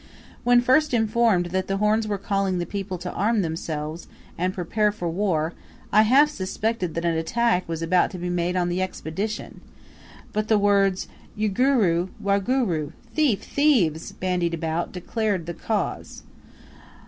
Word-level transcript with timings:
When 0.43 0.61
first 0.61 0.95
informed 0.95 1.47
that 1.51 1.67
the 1.67 1.77
horns 1.77 2.07
were 2.07 2.17
calling 2.17 2.57
the 2.57 2.65
people 2.65 2.97
to 2.97 3.11
arm 3.11 3.43
themselves, 3.43 4.07
and 4.35 4.51
prepare 4.51 4.91
for 4.91 5.07
war, 5.07 5.53
I 5.93 6.01
half 6.01 6.29
suspected 6.31 6.95
that 6.95 7.05
an 7.05 7.15
attack 7.15 7.69
was 7.69 7.83
about 7.83 8.09
to 8.09 8.17
be 8.17 8.27
made 8.27 8.55
on 8.55 8.67
the 8.67 8.81
Expedition; 8.81 9.61
but 10.33 10.47
the 10.47 10.57
words 10.57 11.07
"Urugu, 11.37 12.09
warugu" 12.19 12.93
(thief! 13.13 13.43
thieves!) 13.43 14.11
bandied 14.13 14.55
about, 14.55 14.91
declared 14.91 15.45
the 15.45 15.53
cause. 15.53 16.23